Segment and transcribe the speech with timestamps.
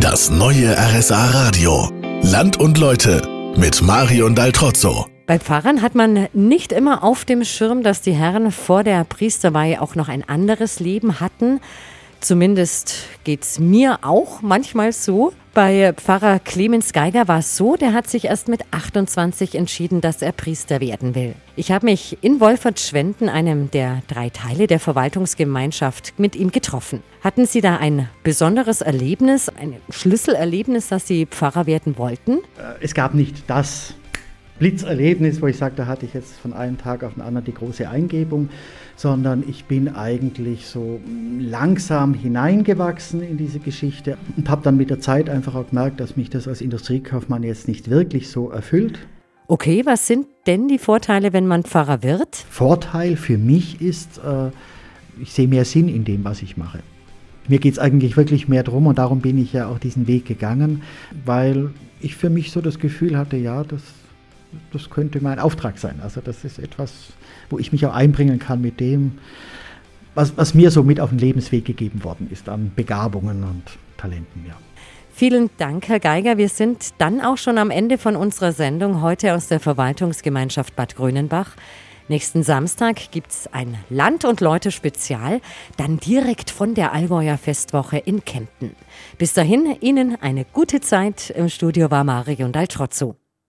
[0.00, 1.90] Das neue RSA Radio.
[2.22, 3.20] Land und Leute
[3.56, 5.06] mit Marion Daltrozzo.
[5.26, 9.82] Bei Pfarrern hat man nicht immer auf dem Schirm, dass die Herren vor der Priesterweihe
[9.82, 11.60] auch noch ein anderes Leben hatten.
[12.20, 15.32] Zumindest geht es mir auch manchmal so.
[15.58, 20.22] Bei Pfarrer Clemens Geiger war es so, der hat sich erst mit 28 entschieden, dass
[20.22, 21.34] er Priester werden will.
[21.56, 27.02] Ich habe mich in Wolfert-Schwenden, einem der drei Teile der Verwaltungsgemeinschaft, mit ihm getroffen.
[27.22, 32.34] Hatten Sie da ein besonderes Erlebnis, ein Schlüsselerlebnis, dass Sie Pfarrer werden wollten?
[32.56, 33.94] Äh, es gab nicht das
[34.58, 37.54] Blitzerlebnis, wo ich sage, da hatte ich jetzt von einem Tag auf den anderen die
[37.54, 38.48] große Eingebung,
[38.96, 41.00] sondern ich bin eigentlich so
[41.38, 46.16] langsam hineingewachsen in diese Geschichte und habe dann mit der Zeit einfach auch gemerkt, dass
[46.16, 48.98] mich das als Industriekaufmann jetzt nicht wirklich so erfüllt.
[49.46, 52.36] Okay, was sind denn die Vorteile, wenn man Pfarrer wird?
[52.50, 54.50] Vorteil für mich ist, äh,
[55.20, 56.80] ich sehe mehr Sinn in dem, was ich mache.
[57.46, 60.26] Mir geht es eigentlich wirklich mehr darum und darum bin ich ja auch diesen Weg
[60.26, 60.82] gegangen,
[61.24, 61.70] weil
[62.00, 63.80] ich für mich so das Gefühl hatte, ja, das
[64.72, 66.00] das könnte mein Auftrag sein.
[66.02, 67.12] Also das ist etwas,
[67.50, 69.18] wo ich mich auch einbringen kann mit dem,
[70.14, 73.62] was, was mir so mit auf den Lebensweg gegeben worden ist an Begabungen und
[73.96, 74.44] Talenten.
[74.46, 74.54] Ja.
[75.12, 76.38] Vielen Dank, Herr Geiger.
[76.38, 80.96] Wir sind dann auch schon am Ende von unserer Sendung heute aus der Verwaltungsgemeinschaft Bad
[80.96, 81.56] Grönenbach.
[82.08, 85.40] Nächsten Samstag gibt es ein Land- und Leute-Spezial,
[85.76, 88.74] dann direkt von der Allgäuer Festwoche in Kempten.
[89.18, 91.30] Bis dahin Ihnen eine gute Zeit.
[91.30, 93.16] Im Studio war Marion Daltrozzo.